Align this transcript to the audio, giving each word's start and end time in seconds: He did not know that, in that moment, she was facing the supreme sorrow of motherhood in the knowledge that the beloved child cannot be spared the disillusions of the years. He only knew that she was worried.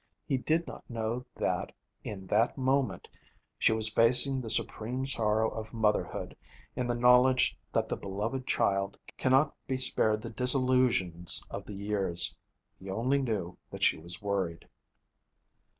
He 0.25 0.35
did 0.35 0.65
not 0.65 0.83
know 0.89 1.25
that, 1.35 1.71
in 2.03 2.25
that 2.25 2.57
moment, 2.57 3.07
she 3.59 3.71
was 3.71 3.93
facing 3.93 4.41
the 4.41 4.49
supreme 4.49 5.05
sorrow 5.05 5.51
of 5.51 5.75
motherhood 5.75 6.35
in 6.75 6.87
the 6.87 6.95
knowledge 6.95 7.55
that 7.71 7.87
the 7.87 7.95
beloved 7.97 8.47
child 8.47 8.97
cannot 9.19 9.55
be 9.67 9.77
spared 9.77 10.23
the 10.23 10.31
disillusions 10.31 11.43
of 11.51 11.65
the 11.65 11.75
years. 11.75 12.35
He 12.79 12.89
only 12.89 13.19
knew 13.21 13.59
that 13.69 13.83
she 13.83 13.99
was 13.99 14.23
worried. 14.23 14.67